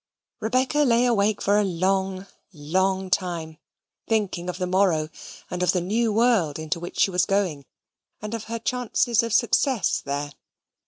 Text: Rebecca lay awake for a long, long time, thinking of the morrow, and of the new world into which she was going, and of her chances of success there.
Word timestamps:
Rebecca 0.39 0.79
lay 0.79 1.05
awake 1.05 1.43
for 1.43 1.59
a 1.59 1.63
long, 1.63 2.25
long 2.51 3.11
time, 3.11 3.59
thinking 4.07 4.49
of 4.49 4.57
the 4.57 4.65
morrow, 4.65 5.09
and 5.51 5.61
of 5.61 5.73
the 5.73 5.79
new 5.79 6.11
world 6.11 6.57
into 6.57 6.79
which 6.79 6.99
she 6.99 7.11
was 7.11 7.27
going, 7.27 7.65
and 8.19 8.33
of 8.33 8.45
her 8.45 8.57
chances 8.57 9.21
of 9.21 9.31
success 9.31 10.01
there. 10.03 10.33